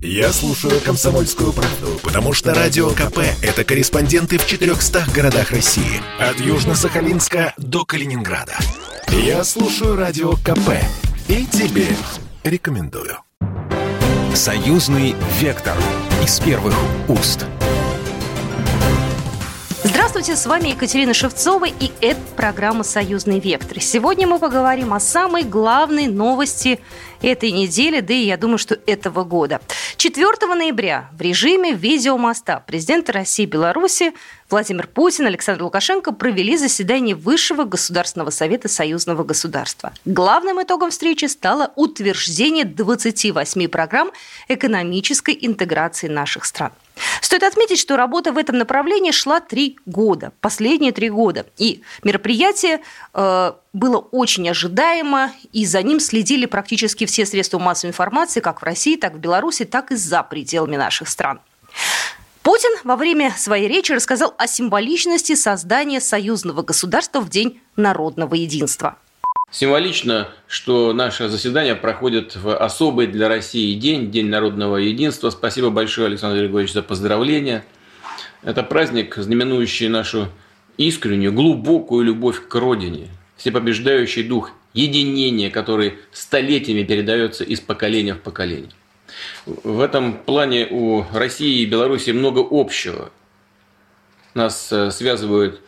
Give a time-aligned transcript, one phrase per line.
[0.00, 6.00] Я слушаю «Комсомольскую правду», потому что «Радио КП»— это корреспонденты в 400 городах России.
[6.20, 8.56] От Южно-Сахалинска до Калининграда.
[9.08, 10.70] Я слушаю «Радио КП»
[11.26, 11.88] и тебе
[12.44, 13.18] рекомендую.
[14.34, 15.76] Союзный вектор
[16.22, 16.76] из первых
[17.08, 17.46] уст.
[19.82, 23.80] Здравствуйте, с вами Екатерина Шевцова и это программа «Союзный вектор».
[23.80, 26.78] Сегодня мы поговорим о самой главной новости
[27.20, 29.60] этой недели, да и я думаю, что этого года.
[29.96, 30.24] 4
[30.54, 34.12] ноября в режиме видеомоста президенты России и Беларуси
[34.50, 39.92] Владимир Путин и Александр Лукашенко провели заседание Высшего Государственного Совета Союзного государства.
[40.04, 44.12] Главным итогом встречи стало утверждение 28 программ
[44.46, 46.70] экономической интеграции наших стран.
[47.28, 51.44] Стоит отметить, что работа в этом направлении шла три года, последние три года.
[51.58, 52.80] И мероприятие
[53.12, 58.64] э, было очень ожидаемо, и за ним следили практически все средства массовой информации, как в
[58.64, 61.40] России, так в Беларуси, так и за пределами наших стран.
[62.42, 68.96] Путин во время своей речи рассказал о символичности создания союзного государства в День народного единства.
[69.50, 75.30] Символично, что наше заседание проходит в особый для России день, День народного единства.
[75.30, 77.64] Спасибо большое, Александр Григорьевич, за поздравления.
[78.42, 80.28] Это праздник, знаменующий нашу
[80.76, 88.70] искреннюю, глубокую любовь к родине, всепобеждающий дух единения, который столетиями передается из поколения в поколение.
[89.46, 93.10] В этом плане у России и Беларуси много общего.
[94.34, 95.62] Нас э, связывают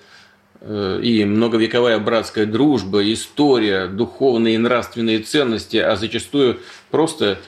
[0.62, 7.38] и многовековая братская дружба, история, духовные и нравственные ценности, а зачастую просто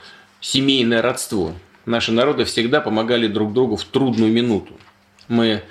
[0.40, 1.54] семейное родство.
[1.84, 4.74] Наши народы всегда помогали друг другу в трудную минуту.
[5.28, 5.62] Мы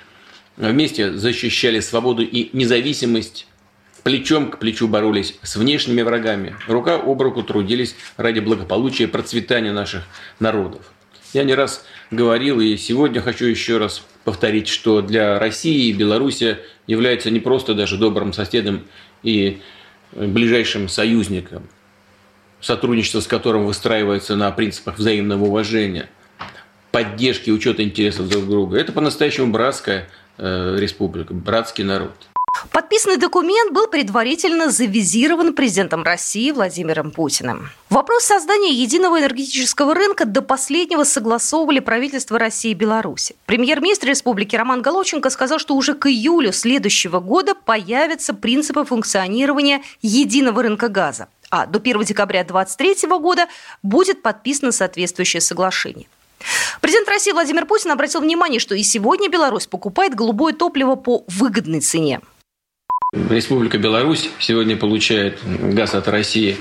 [0.56, 3.48] вместе защищали свободу и независимость
[4.02, 9.72] плечом к плечу боролись с внешними врагами, рука об руку трудились ради благополучия и процветания
[9.72, 10.04] наших
[10.40, 10.92] народов.
[11.32, 16.58] Я не раз говорил и сегодня хочу еще раз повторить, что для России и Беларуси
[16.86, 18.84] является не просто даже добрым соседом
[19.22, 19.60] и
[20.12, 21.68] ближайшим союзником,
[22.60, 26.08] сотрудничество с которым выстраивается на принципах взаимного уважения,
[26.90, 28.78] поддержки, учета интересов друг друга.
[28.78, 32.12] Это по-настоящему братская э, республика, братский народ–
[32.72, 37.70] Подписанный документ был предварительно завизирован президентом России Владимиром Путиным.
[37.90, 43.34] Вопрос создания единого энергетического рынка до последнего согласовывали правительства России и Беларуси.
[43.46, 50.62] Премьер-министр республики Роман Головченко сказал, что уже к июлю следующего года появятся принципы функционирования единого
[50.62, 51.28] рынка газа.
[51.50, 53.48] А до 1 декабря 2023 года
[53.82, 56.06] будет подписано соответствующее соглашение.
[56.80, 61.80] Президент России Владимир Путин обратил внимание, что и сегодня Беларусь покупает голубое топливо по выгодной
[61.80, 62.20] цене.
[63.12, 66.56] Республика Беларусь сегодня получает газ от России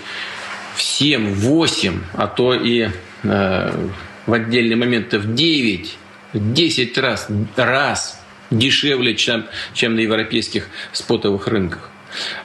[0.76, 2.90] в 7, 8, а то и
[3.24, 3.88] э,
[4.26, 5.98] в отдельные моменты в 9,
[6.34, 11.90] 10 раз, раз дешевле, чем, чем на европейских спотовых рынках.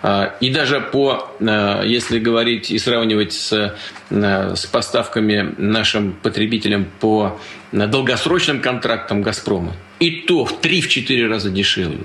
[0.03, 3.77] А, и даже по, э, если говорить и сравнивать с,
[4.11, 7.41] э, с поставками нашим потребителям по
[7.73, 12.05] долгосрочным контрактам «Газпрома», и то в 3-4 раза дешевле.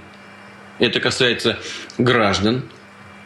[0.81, 1.59] Это касается
[1.99, 2.63] граждан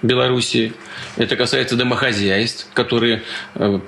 [0.02, 0.74] Белоруссии,
[1.16, 3.24] это касается домохозяйств, которые
[3.56, 3.80] э,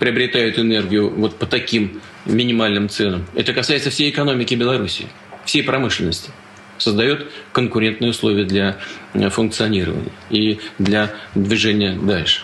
[0.00, 3.26] приобретают энергию вот по таким минимальным ценам.
[3.36, 5.06] Это касается всей экономики Беларуси,
[5.44, 6.30] всей промышленности.
[6.78, 8.78] Создает конкурентные условия для
[9.14, 12.42] э, функционирования и для движения дальше.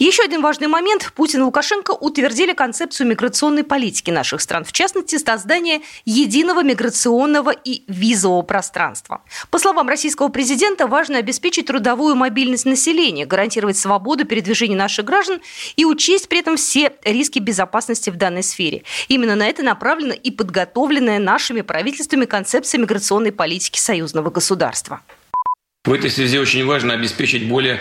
[0.00, 1.12] Еще один важный момент.
[1.14, 7.84] Путин и Лукашенко утвердили концепцию миграционной политики наших стран, в частности, создание единого миграционного и
[7.86, 9.22] визового пространства.
[9.50, 15.40] По словам российского президента, важно обеспечить трудовую мобильность населения, гарантировать свободу передвижения наших граждан
[15.76, 18.82] и учесть при этом все риски безопасности в данной сфере.
[19.06, 25.02] Именно на это направлена и подготовленная нашими правительствами концепция миграционной политики союзного государства.
[25.84, 27.80] В этой связи очень важно обеспечить более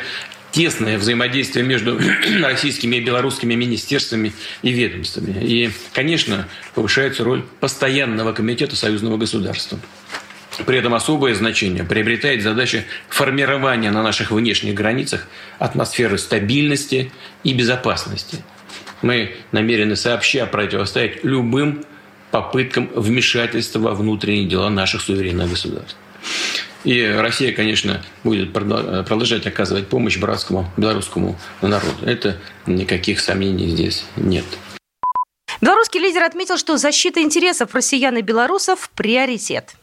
[0.53, 1.99] тесное взаимодействие между
[2.41, 4.31] российскими и белорусскими министерствами
[4.61, 5.43] и ведомствами.
[5.43, 9.79] И, конечно, повышается роль постоянного комитета союзного государства.
[10.67, 15.27] При этом особое значение приобретает задача формирования на наших внешних границах
[15.57, 17.11] атмосферы стабильности
[17.43, 18.43] и безопасности.
[19.01, 21.83] Мы намерены сообща противостоять любым
[22.29, 25.97] попыткам вмешательства во внутренние дела наших суверенных государств.
[26.83, 32.05] И Россия, конечно, будет продолжать оказывать помощь братскому белорусскому народу.
[32.05, 34.45] Это никаких сомнений здесь нет.
[35.61, 39.75] Белорусский лидер отметил, что защита интересов россиян и белорусов– приоритет.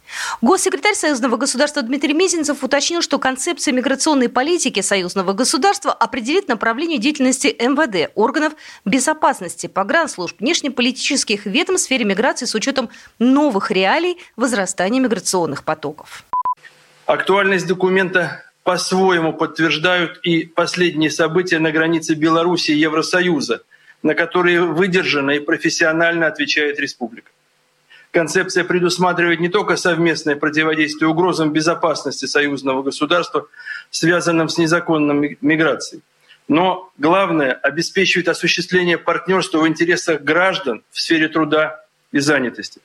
[0.43, 7.57] Госсекретарь Союзного государства Дмитрий Мизинцев уточнил, что концепция миграционной политики Союзного государства определит направление деятельности
[7.59, 8.53] МВД, органов
[8.85, 16.25] безопасности, погранслужб, внешнеполитических ведомств в сфере миграции с учетом новых реалий возрастания миграционных потоков.
[17.11, 23.63] Актуальность документа по-своему подтверждают и последние события на границе Беларуси и Евросоюза,
[24.05, 27.33] на которые выдержанно и профессионально отвечает республика.
[28.13, 33.49] Концепция предусматривает не только совместное противодействие угрозам безопасности союзного государства,
[33.91, 36.03] связанным с незаконной миграцией,
[36.47, 42.81] но главное обеспечивает осуществление партнерства в интересах граждан в сфере труда и занятости.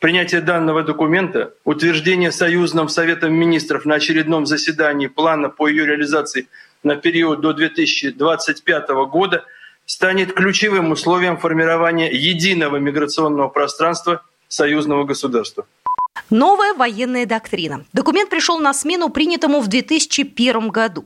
[0.00, 6.48] Принятие данного документа, утверждение Союзным Советом Министров на очередном заседании плана по ее реализации
[6.82, 9.44] на период до 2025 года
[9.84, 15.66] станет ключевым условием формирования единого миграционного пространства союзного государства.
[16.30, 17.84] Новая военная доктрина.
[17.92, 21.04] Документ пришел на смену принятому в 2001 году.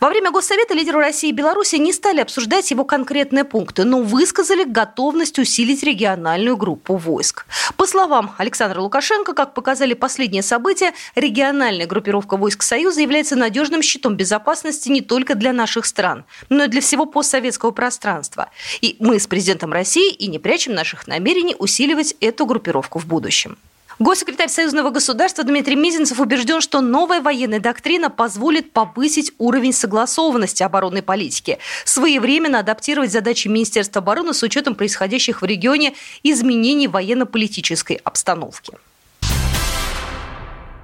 [0.00, 4.64] Во время Госсовета лидеры России и Беларуси не стали обсуждать его конкретные пункты, но высказали
[4.64, 7.44] готовность усилить региональную группу войск.
[7.76, 14.16] По словам Александра Лукашенко, как показали последние события, региональная группировка войск Союза является надежным щитом
[14.16, 18.48] безопасности не только для наших стран, но и для всего постсоветского пространства.
[18.80, 23.58] И мы с президентом России и не прячем наших намерений усиливать эту группировку в будущем.
[24.00, 31.02] Госсекретарь Союзного государства Дмитрий Мизинцев убежден, что новая военная доктрина позволит повысить уровень согласованности оборонной
[31.02, 35.92] политики, своевременно адаптировать задачи Министерства обороны с учетом происходящих в регионе
[36.22, 38.72] изменений военно-политической обстановки.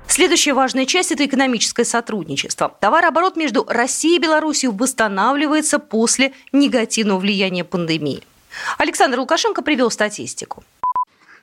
[0.07, 2.77] Следующая важная часть– это экономическое сотрудничество.
[2.83, 8.23] Товарооборот между Россией и Беларусью восстанавливается после негативного влияния пандемии.
[8.77, 10.65] Александр Лукашенко привел статистику.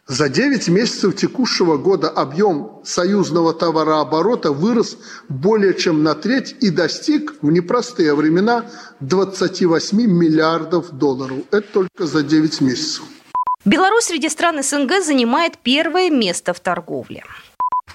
[0.07, 4.97] За 9 месяцев текущего года объем союзного товарооборота вырос
[5.29, 8.65] более чем на треть и достиг в непростые времена
[8.99, 11.37] 28 миллиардов долларов.
[11.51, 13.03] Это только за 9 месяцев.
[13.63, 17.23] Беларусь среди стран СНГ занимает первое место в торговле.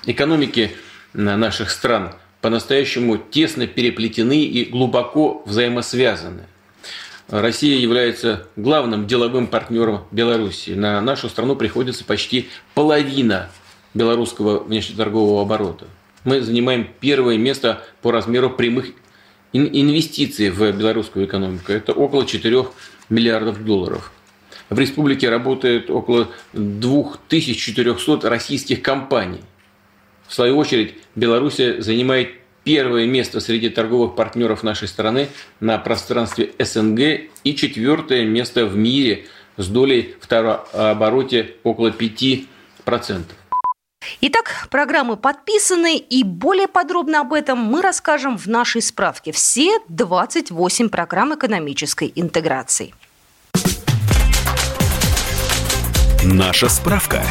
[0.07, 0.73] Экономики
[1.13, 6.47] наших стран по-настоящему тесно переплетены и глубоко взаимосвязаны–
[7.29, 10.71] Россия является главным деловым партнером Беларуси.
[10.71, 13.51] На нашу страну приходится почти половина
[13.93, 15.87] белорусского внешнеторгового оборота.
[16.25, 18.93] Мы занимаем первое место по размеру прямых
[19.53, 21.71] инвестиций в белорусскую экономику.
[21.71, 22.67] Это около 4
[23.11, 24.11] миллиардов долларов.
[24.71, 29.41] В республике работает около 2400 российских компаний.
[30.27, 32.33] В свою очередь, Беларусь занимает
[32.69, 39.25] первое место среди торговых партнеров нашей страны на пространстве СНГ и четвертое место в мире
[39.57, 42.47] с долей в товарообороте около 5%.
[44.21, 49.33] Итак, программы подписаны, и более подробно об этом мы расскажем в нашей справке.
[49.33, 52.93] Все 28 программ экономической интеграции.
[56.23, 57.23] Наша справка.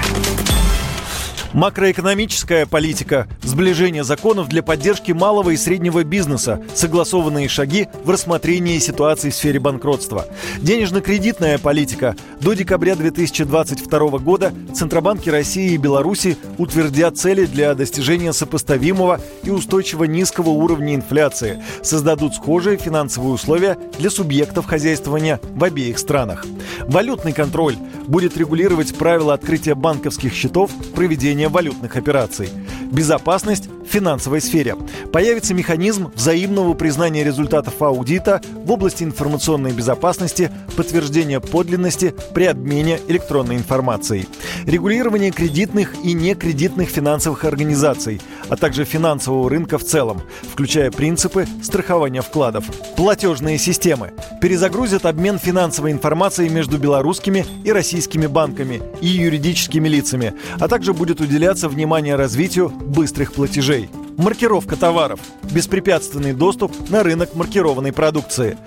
[1.54, 9.30] Макроэкономическая политика, сближение законов для поддержки малого и среднего бизнеса, согласованные шаги в рассмотрении ситуации
[9.30, 10.26] в сфере банкротства.
[10.58, 12.16] Денежно-кредитная политика.
[12.42, 20.04] До декабря 2022 года Центробанки России и Беларуси утвердят цели для достижения сопоставимого и устойчиво
[20.04, 26.46] низкого уровня инфляции, создадут схожие финансовые условия для субъектов хозяйствования в обеих странах.
[26.88, 27.78] Валютный контроль
[28.08, 32.50] будет регулировать правила открытия банковских счетов, проведения проведения валютных операций.
[32.92, 34.76] Безопасность в финансовой сфере.
[35.14, 43.56] Появится механизм взаимного признания результатов аудита в области информационной безопасности, подтверждения подлинности при обмене электронной
[43.56, 44.28] информацией.
[44.66, 52.22] Регулирование кредитных и некредитных финансовых организаций, а также финансового рынка в целом, включая принципы страхования
[52.22, 52.66] вкладов.
[52.96, 54.14] Платежные системы.
[54.42, 61.22] Перезагрузят обмен финансовой информацией между белорусскими и российскими банками и юридическими лицами, а также будет
[61.22, 63.90] уделяться внимание развитию быстрых платежей.
[64.18, 65.20] Маркировка товаров.
[65.44, 68.58] Беспрепятственный доступ на рынок маркированной продукции.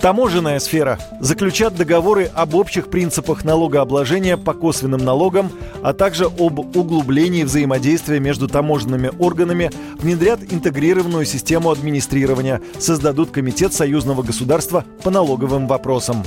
[0.00, 0.98] Таможенная сфера.
[1.20, 5.50] Заключат договоры об общих принципах налогообложения по косвенным налогам,
[5.82, 14.22] а также об углублении взаимодействия между таможенными органами, внедрят интегрированную систему администрирования, создадут Комитет союзного
[14.22, 16.22] государства по налоговым вопросам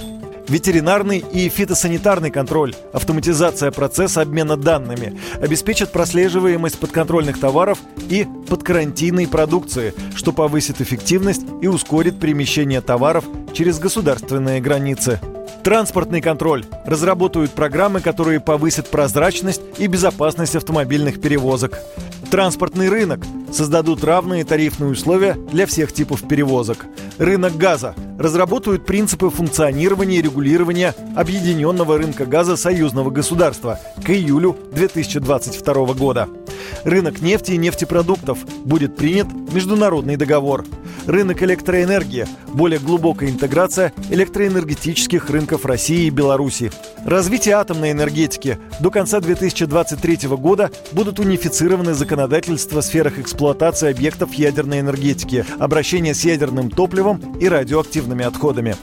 [0.48, 7.80] ветеринарный и фитосанитарный контроль, автоматизация процесса обмена данными, обеспечат прослеживаемость подконтрольных товаров
[8.10, 15.20] и подкарантинной продукции, что повысит эффективность и ускорит перемещение товаров через государственные границы.
[15.64, 16.66] Транспортный контроль.
[16.86, 21.80] Разработают программы, которые повысят прозрачность и безопасность автомобильных перевозок.
[22.30, 23.22] Транспортный рынок.
[23.52, 26.86] Создадут равные тарифные условия для всех типов перевозок.
[27.18, 27.96] Рынок газа.
[28.18, 36.30] Разработают принципы функционирования и регулирования объединенного рынка газа союзного государства к июлю 2022 года.
[36.84, 38.40] Рынок нефти и нефтепродуктов.
[38.64, 40.66] Будет принят международный договор.
[41.06, 42.28] Рынок электроэнергии.
[42.54, 46.72] Более глубокая интеграция электроэнергетических рынков России и Беларуси.
[47.06, 48.60] Развитие атомной энергетики.
[48.80, 56.26] До конца 2023 года будут унифицированы законодательства в сферах эксплуатации объектов ядерной энергетики, обращения с
[56.26, 58.76] ядерным топливом и радиоактивными отходами.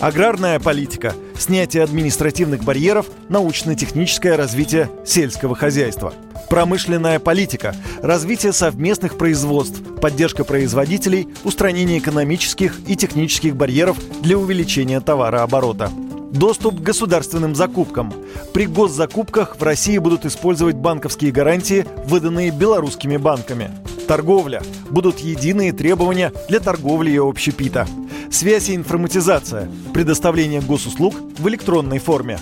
[0.00, 6.14] Аграрная политика, снятие административных барьеров, научно-техническое развитие сельского хозяйства.
[6.50, 15.92] Промышленная политика, развитие совместных производств, поддержка производителей, устранение экономических и технических барьеров для увеличения товарооборота.
[16.34, 18.12] Доступ к государственным закупкам.
[18.52, 23.70] При госзакупках в России будут использовать банковские гарантии, выданные белорусскими банками.
[24.08, 24.60] Торговля.
[24.90, 27.86] Будут единые требования для торговли и общепита.
[28.32, 29.70] Связь и информатизация.
[29.92, 32.40] Предоставление госуслуг в электронной форме.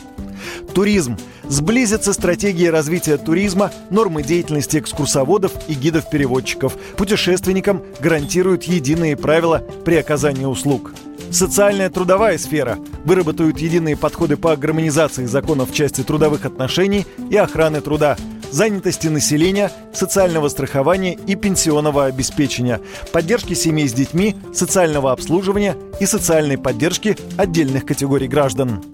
[0.75, 1.19] Туризм.
[1.47, 6.79] Сблизится стратегия развития туризма, нормы деятельности экскурсоводов и гидов-переводчиков.
[6.97, 10.95] Путешественникам гарантируют единые правила при оказании услуг.
[11.33, 12.79] Социальная трудовая сфера.
[13.05, 18.17] Выработают единые подходы по гармонизации законов в части трудовых отношений и охраны труда
[18.51, 22.81] занятости населения, социального страхования и пенсионного обеспечения,
[23.13, 28.85] поддержки семей с детьми, социального обслуживания и социальной поддержки отдельных категорий граждан.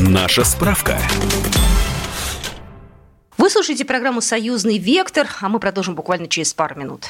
[0.00, 0.98] Наша справка.
[3.38, 7.06] Вы слушаете программу «Союзный вектор», а мы продолжим буквально через пару минут.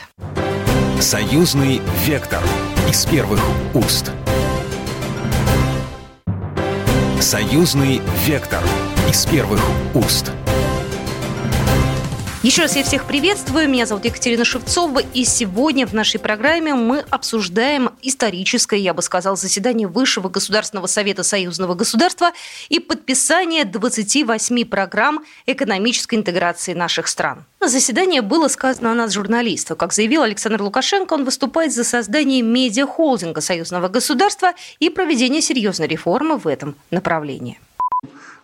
[1.05, 2.43] Союзный вектор
[2.89, 3.39] из первых
[3.75, 4.11] уст.
[7.21, 8.63] Союзный вектор
[9.11, 9.61] из первых
[9.93, 10.33] уст.
[12.45, 13.71] Еще раз я всех приветствую.
[13.71, 15.01] Меня зовут Екатерина Шевцова.
[15.15, 21.23] И сегодня в нашей программе мы обсуждаем историческое, я бы сказал, заседание Высшего Государственного Совета
[21.23, 22.33] Союзного государства
[22.69, 27.47] и подписание 28 программ экономической интеграции наших стран.
[27.61, 29.79] На заседании было сказано о нас журналистов.
[29.79, 36.37] Как заявил Александр Лукашенко, он выступает за создание медиахолдинга союзного государства и проведение серьезной реформы
[36.37, 37.59] в этом направлении.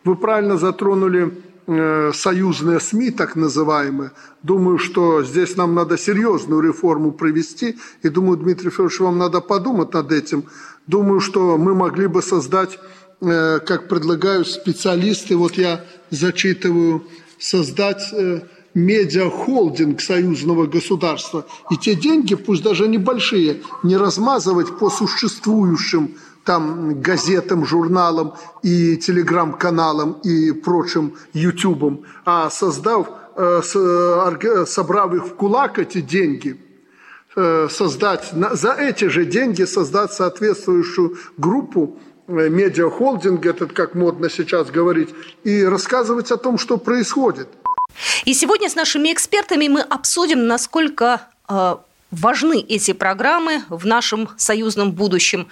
[0.04, 1.49] Вы правильно затронули
[2.12, 4.10] союзные СМИ, так называемые.
[4.42, 7.76] Думаю, что здесь нам надо серьезную реформу провести.
[8.02, 10.44] И думаю, Дмитрий Федорович, вам надо подумать над этим.
[10.86, 12.78] Думаю, что мы могли бы создать,
[13.20, 17.04] э, как предлагают специалисты, вот я зачитываю,
[17.38, 18.40] создать э,
[18.74, 21.46] медиахолдинг союзного государства.
[21.70, 26.16] И те деньги, пусть даже небольшие, не размазывать по существующим
[26.50, 33.62] там газетам, журналам и телеграм-каналам и прочим ютубам, а создав, э,
[34.66, 36.56] собрав их в кулак, эти деньги,
[37.36, 44.72] э, создать, за эти же деньги создать соответствующую группу, э, медиахолдинг, этот, как модно сейчас
[44.72, 45.10] говорить,
[45.44, 47.46] и рассказывать о том, что происходит.
[48.24, 51.20] И сегодня с нашими экспертами мы обсудим, насколько
[52.10, 55.46] важны эти программы в нашем союзном будущем.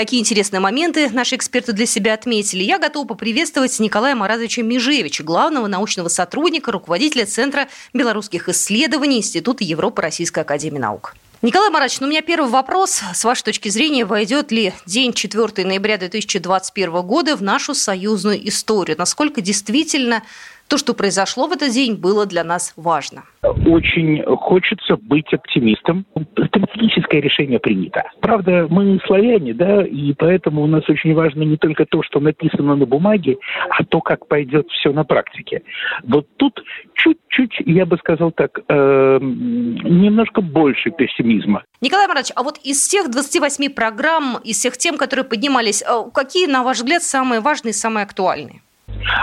[0.00, 2.64] Какие интересные моменты наши эксперты для себя отметили.
[2.64, 10.00] Я готова поприветствовать Николая Маразовича Межевича, главного научного сотрудника, руководителя Центра белорусских исследований Института Европы
[10.00, 11.14] Российской Академии Наук.
[11.42, 13.02] Николай Марач, ну у меня первый вопрос.
[13.12, 18.96] С вашей точки зрения, войдет ли день 4 ноября 2021 года в нашу союзную историю?
[18.96, 20.22] Насколько действительно
[20.70, 23.24] то, что произошло в этот день, было для нас важно.
[23.42, 26.06] Очень хочется быть оптимистом.
[26.46, 28.04] Стратегическое решение принято.
[28.20, 32.76] Правда, мы славяне, да, и поэтому у нас очень важно не только то, что написано
[32.76, 33.38] на бумаге,
[33.70, 35.62] а то, как пойдет все на практике.
[36.04, 36.62] Вот тут
[36.94, 41.64] чуть-чуть, я бы сказал так, э, немножко больше пессимизма.
[41.80, 46.46] Николай Маратович, а вот из всех 28 программ, из всех тем, которые поднимались, э, какие,
[46.46, 48.62] на ваш взгляд, самые важные, самые актуальные?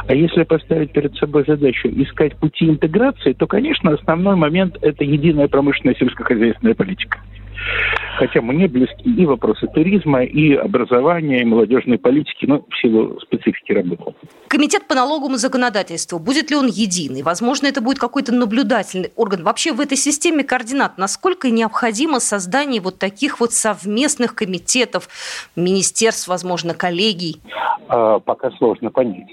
[0.07, 5.48] А если поставить перед собой задачу искать пути интеграции, то, конечно, основной момент– это единая
[5.48, 7.19] промышленная сельскохозяйственная политика.
[8.17, 13.72] Хотя мне близки и вопросы туризма, и образования, и молодежной политики, но в силу специфики
[13.72, 14.15] работы.
[14.48, 17.22] Комитет по налоговому законодательству, будет ли он единый?
[17.22, 19.43] Возможно, это будет какой-то наблюдательный орган.
[19.43, 25.10] Вообще в этой системе координат насколько необходимо создание вот таких вот совместных комитетов,
[25.55, 27.38] министерств, возможно, коллегий?
[27.88, 29.27] А, пока сложно понять.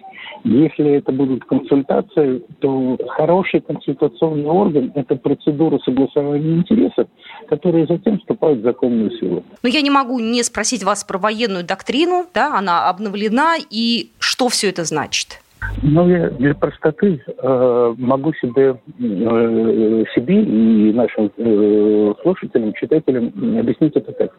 [0.44, 7.08] Если это будут консультации, то хороший консультационный орган– это процедура согласования интересов,
[7.48, 9.42] которые затем вступают в законную силу.
[9.62, 14.50] Но я не могу не спросить вас про военную доктрину, да, она обновлена, и что
[14.50, 15.40] все это значит?
[15.82, 23.96] Ну, я для простоты э, могу себе, э, себе и нашим э, слушателям, читателям объяснить
[23.96, 24.30] это так.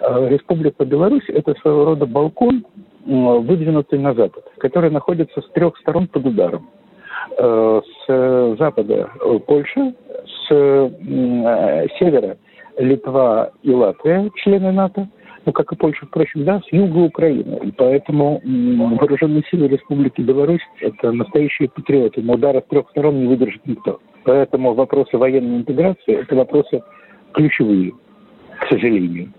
[0.00, 2.64] Э, Республика Беларусь– это своего рода балкон,
[3.06, 6.68] выдвинутый на запад, который находится с трех сторон под ударом.
[7.38, 9.10] Э, с запада
[9.46, 9.94] Польша,
[10.24, 12.36] с э, севера
[12.78, 15.08] Литва и Латвия, члены НАТО,
[15.44, 17.60] ну, как и Польша, впрочем, да, с юга Украины.
[17.62, 22.20] И поэтому вооруженные силы Республики Беларусь– это настоящие патриоты.
[22.20, 24.00] Но удара с трех сторон не выдержит никто.
[24.24, 26.82] Поэтому вопросы военной интеграции– это вопросы
[27.32, 27.92] ключевые,
[28.60, 29.32] к сожалению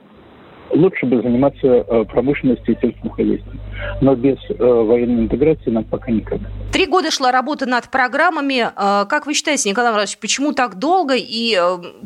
[0.71, 3.59] лучше бы заниматься э, промышленностью и сельским хозяйством.
[4.01, 6.39] Но без э, военной интеграции нам пока никак.
[6.71, 8.67] Три года шла работа над программами.
[8.75, 11.57] Э, как вы считаете, Николай Иванович, почему так долго и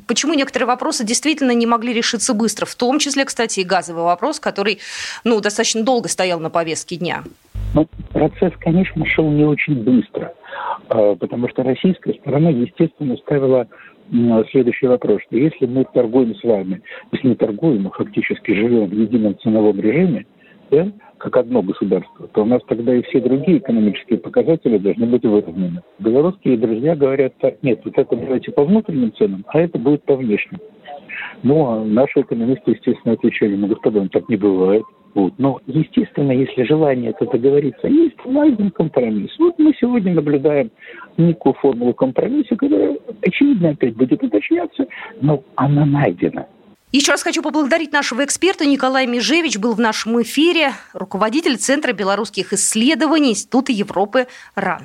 [0.08, 2.66] почему некоторые вопросы действительно не могли решиться быстро?
[2.66, 4.80] В том числе, кстати, и газовый вопрос, который
[5.24, 7.24] ну, достаточно долго стоял на повестке дня.
[7.74, 10.34] Ну, процесс, конечно, шел не очень быстро,
[10.90, 13.68] потому что российская сторона, естественно, ставила
[14.52, 18.94] следующий вопрос, что если мы торгуем с вами, если не торгуем, мы фактически живем в
[18.94, 20.26] едином ценовом режиме,
[20.70, 25.24] да, как одно государство, то у нас тогда и все другие экономические показатели должны быть
[25.24, 25.82] выровнены.
[26.00, 30.16] Белорусские друзья говорят, так, нет, вот это давайте по внутренним ценам, а это будет по
[30.16, 30.60] внешним.
[31.44, 34.84] Ну, а наши экономисты, естественно, отвечали, ну, господа, ну, так не бывает.
[35.14, 35.34] Вот.
[35.38, 39.32] Но, естественно, если желание это договориться, есть важный компромисс.
[39.40, 40.72] Вот мы сегодня наблюдаем
[41.18, 44.86] некую формулу компромисса, которая, очевидно, опять будет уточняться,
[45.20, 46.48] но она найдена.
[46.92, 48.66] Еще раз хочу поблагодарить нашего эксперта.
[48.66, 54.84] Николай Межевич был в нашем эфире, руководитель Центра белорусских исследований Института Европы РАН.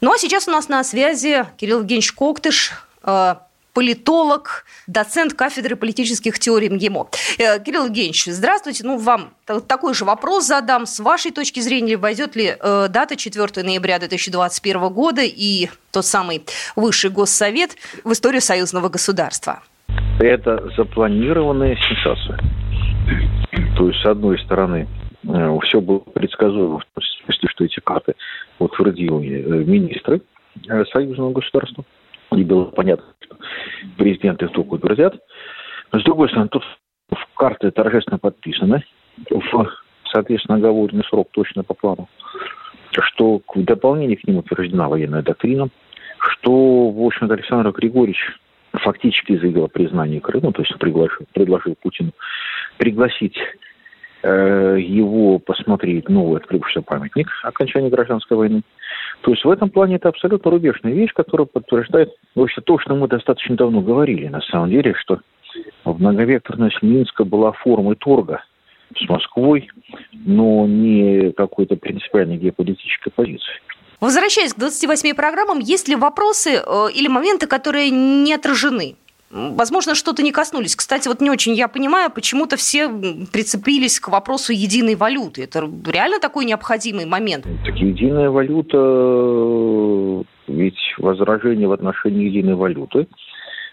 [0.00, 3.34] Ну а сейчас у нас на связи Кирилл Евгеньевич Коктыш, э,
[3.78, 7.06] политолог, доцент кафедры политических теорий МГИМО.
[7.38, 8.84] Э, Кирилл Евгеньевич, здравствуйте.
[8.84, 9.30] Ну, вам
[9.68, 10.84] такой же вопрос задам.
[10.84, 16.42] С вашей точки зрения, войдет ли э, дата 4 ноября 2021 года и тот самый
[16.74, 19.62] Высший Госсовет в историю союзного государства?
[20.18, 22.36] Это запланированная сенсация.
[23.76, 24.88] То есть, с одной стороны,
[25.22, 28.16] э, все было предсказуемо, в смысле, что эти карты
[28.58, 30.20] утвердили министры
[30.92, 31.84] союзного государства–
[32.36, 33.04] и было понятно,
[33.96, 35.18] президенты их только утвердят.
[35.92, 36.64] Но, с другой стороны, тут
[37.10, 38.84] в карты торжественно подписаны,
[39.30, 39.68] в,
[40.12, 42.08] соответственно, оговоренный срок точно по плану,
[42.92, 45.68] что в дополнение к ним утверждена военная доктрина,
[46.18, 48.20] что, в общем-то, Александр Григорьевич
[48.72, 52.12] фактически заявил о признании Крыма, то есть предложил, предложил Путину
[52.76, 53.36] пригласить
[54.22, 58.62] э, его посмотреть новый открывшийся памятник окончания гражданской войны.
[59.22, 63.08] То есть в этом плане это абсолютно рубежная вещь, которая подтверждает вообще то, что мы
[63.08, 65.20] достаточно давно говорили, на самом деле, что
[65.84, 68.44] многовекторность Минска была формой торга
[68.96, 69.68] с Москвой,
[70.12, 73.60] но не какой-то принципиальной геополитической позиции.
[74.00, 78.94] Возвращаясь к 28 программам, есть ли вопросы э, или моменты, которые не отражены?
[79.30, 80.74] Возможно, что-то не коснулись.
[80.74, 85.44] Кстати, вот не очень я понимаю, почему-то все прицепились к вопросу единой валюты.
[85.44, 87.46] Это реально такой необходимый момент?
[87.64, 93.06] Так единая валюта, ведь возражение в отношении единой валюты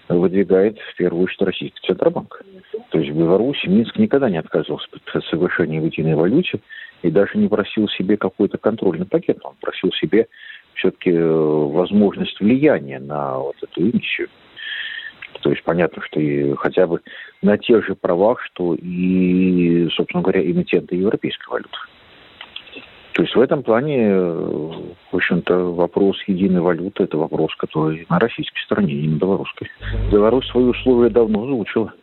[0.09, 2.41] выдвигает в первую очередь Российский Центробанк.
[2.91, 6.59] То есть в Беларуси Минск никогда не отказывался от соглашения в единой валюте
[7.01, 9.39] и даже не просил себе какой-то контрольный пакет.
[9.43, 10.27] Он просил себе
[10.75, 14.29] все-таки э, возможность влияния на вот эту миссию.
[15.41, 17.01] То есть понятно, что и хотя бы
[17.41, 21.77] на тех же правах, что и, собственно говоря, эмитенты европейской валюты.
[23.13, 28.59] То есть в этом плане, в общем-то, вопрос единой валюты– это вопрос, который на российской
[28.65, 29.71] стороне, не на белорусской.
[30.11, 31.93] Беларусь свои условия давно озвучила.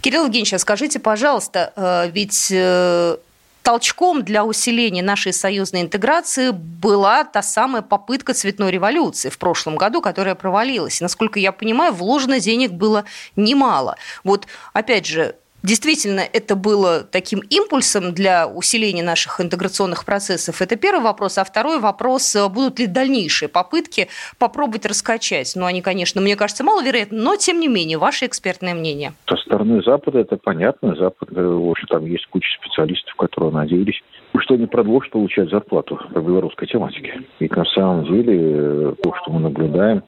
[0.00, 3.16] Кирилл Евгеньевич, а скажите, пожалуйста, э, ведь э,
[3.64, 10.02] толчком для усиления нашей союзной интеграции была та самая попытка цветной революции в прошлом году,
[10.02, 11.00] которая провалилась.
[11.00, 13.96] И, насколько я понимаю, вложено денег было немало.
[14.22, 20.60] Вот, опять же, Действительно, это было таким импульсом для усиления наших интеграционных процессов.
[20.60, 21.38] Это первый вопрос.
[21.38, 25.54] А второй вопрос, э, будут ли дальнейшие попытки попробовать раскачать?
[25.56, 29.14] Ну, они, конечно, мне кажется, маловероятны, но, тем не менее, ваше экспертное мнение.
[29.26, 30.96] Со стороны Запада это понятно.
[30.96, 34.02] Запад, э, в общем, там есть куча специалистов, которые надеялись,
[34.36, 37.22] что они продолжат получать зарплату по белорусской тематике.
[37.38, 40.02] И на самом деле э, то, что мы наблюдаем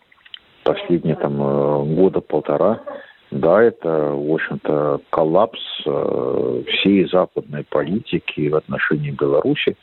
[0.64, 2.83] последние там года полтора,
[3.30, 9.76] да, это, в общем-то, коллапс э, всей западной политики в отношении Беларуси.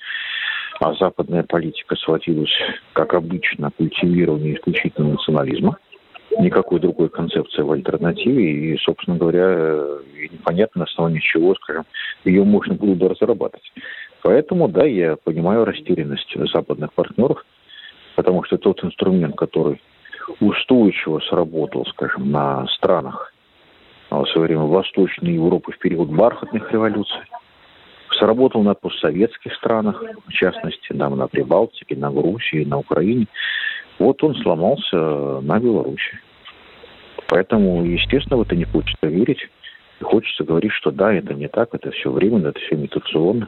[0.80, 2.54] а западная политика сводилась,
[2.94, 5.78] как обычно, к культивированию исключительно национализма.
[6.40, 9.78] Никакой другой концепции в альтернативе, и, собственно говоря,
[10.32, 11.86] непонятно на основании чего, скажем,
[12.26, 13.72] ее можно было бы разрабатывать.
[14.24, 17.46] Поэтому, да, я понимаю растерянность западных партнеров,
[18.16, 19.80] потому что тот инструмент, который
[20.40, 23.33] устойчиво сработал, скажем, на странах
[24.22, 27.22] в свое время Восточной Европы в период бархатных революций,
[28.12, 33.28] сработал на постсоветских странах, в частности, там, на Прибалтике, на Грузии, на Украине.
[34.00, 34.96] Вот он сломался
[35.42, 36.20] на Беларуси.
[37.28, 39.48] Поэтому, естественно, в это не хочется верить.
[40.00, 43.48] И хочется говорить, что да, это не так, это все временно, это все имитационно.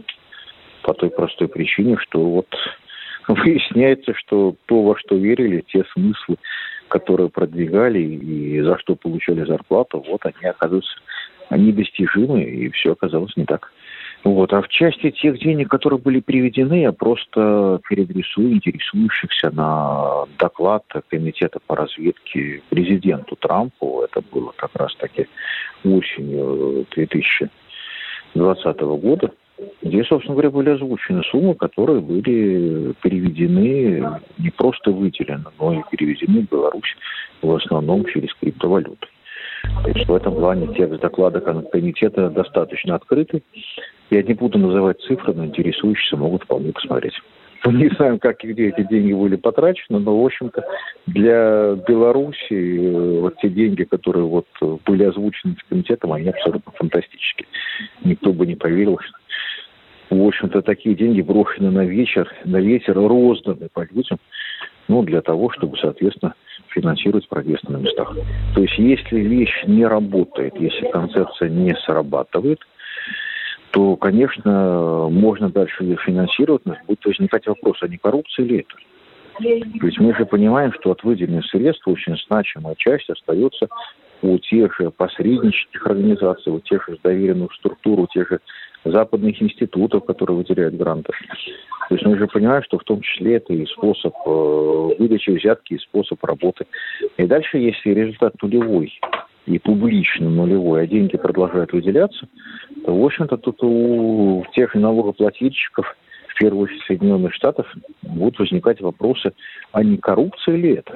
[0.83, 2.47] По той простой причине, что вот
[3.27, 6.37] выясняется, что то, во что верили, те смыслы,
[6.87, 10.95] которые продвигали и за что получали зарплату, вот они оказываются
[11.51, 13.71] недостижимы, и все оказалось не так.
[14.23, 14.51] Вот.
[14.53, 21.59] А в части тех денег, которые были приведены, я просто переадресую интересующихся на доклад Комитета
[21.67, 24.01] по разведке президенту Трампу.
[24.01, 25.27] Это было как раз-таки
[25.83, 29.31] осенью 2020 года,
[29.81, 36.41] где, собственно говоря, были озвучены суммы, которые были переведены, не просто выделены, но и переведены
[36.41, 36.95] в Беларусь
[37.41, 39.07] в основном через криптовалюты.
[39.83, 43.43] То есть в этом плане текст доклада комитета достаточно открытый.
[44.09, 47.13] Я не буду называть цифры, но интересующиеся могут вполне посмотреть.
[47.65, 50.63] Мы не знаем, как и где эти деньги были потрачены, но, в общем-то,
[51.07, 54.45] для Беларуси э, вот те деньги, которые вот
[54.85, 57.47] были озвучены комитетом, они абсолютно фантастические.
[58.03, 59.17] Никто бы не поверил, что,
[60.09, 64.17] в общем-то, такие деньги брошены на вечер, на ветер, розданы по людям,
[64.87, 66.35] ну, для того, чтобы, соответственно,
[66.69, 68.15] финансировать прогресс на местах.
[68.53, 72.59] То есть, если вещь не работает, если концепция не срабатывает–
[73.75, 78.75] то, конечно, можно дальше ее финансировать, но будет возникать вопрос, а не коррупция ли это?
[79.81, 83.67] То есть мы же понимаем, что от выделенных средств очень значимая часть остается
[84.21, 88.39] у тех же посреднических организаций, у тех же доверенных структур, у тех же
[88.85, 91.11] западных институтов, которые выделяют гранты.
[91.89, 95.73] То есть мы же понимаем, что в том числе это и способ э, выдачи взятки,
[95.73, 96.65] и способ работы.
[97.17, 98.91] И дальше, если результат нулевой,
[99.45, 102.27] и публично нулевой, а деньги продолжают выделяться,
[102.85, 105.95] то, в общем-то, тут у тех налогоплательщиков,
[106.27, 107.67] в первую очередь Соединенных Штатов,
[108.01, 109.33] будут возникать вопросы,
[109.71, 110.95] а не коррупция ли это?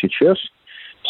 [0.00, 0.38] Сейчас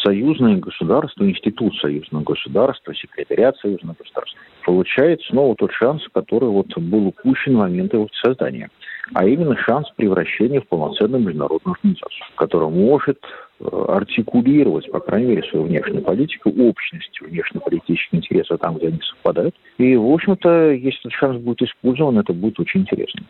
[0.02, 7.08] союзное государство, институт союзного государства, секретариат союзного государства получает снова тот шанс, который вот был
[7.08, 8.70] упущен в момент его создания–
[9.14, 13.18] а именно шанс превращения в полноценную международную организацию, которая может
[13.60, 19.54] э, артикулировать, по крайней мере, свою внешнюю политику, общность внешнеполитических интересов там, где они совпадают.
[19.78, 23.22] И, в общем-то, если этот шанс будет использован, это будет очень интересно.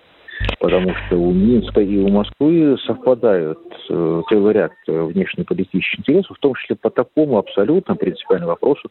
[0.60, 3.58] Потому что у Минска и у Москвы совпадают
[3.90, 8.90] э, целый ряд э, внешнеполитических интересов, в том числе по такому абсолютно принципиальному вопросу,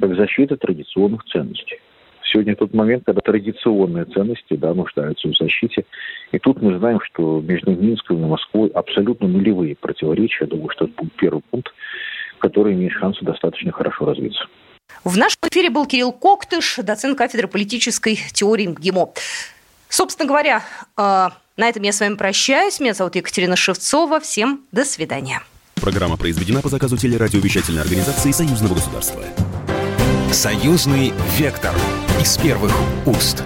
[0.00, 1.78] как защита традиционных ценностей.
[2.24, 5.84] Сегодня тот момент, когда традиционные ценности да, нуждаются в защите.
[6.32, 10.44] И тут мы знаем, что между Минском и Москвой абсолютно нулевые противоречия.
[10.44, 11.72] Я думаю, что это будет первый пункт,
[12.38, 14.46] который имеет шансы достаточно хорошо развиться.
[15.04, 19.10] В нашем эфире был Кирилл Коктыш, доцент кафедры политической теории МГИМО.
[19.94, 20.64] Собственно говоря,
[20.96, 22.80] э, на этом я с вами прощаюсь.
[22.80, 24.18] Меня зовут Екатерина Шевцова.
[24.18, 25.40] Всем до свидания.
[25.76, 29.22] Программа произведена по заказу телерадиовещательной организации Союзного государства.
[30.32, 31.72] Союзный вектор
[32.20, 32.72] из первых
[33.06, 33.44] уст.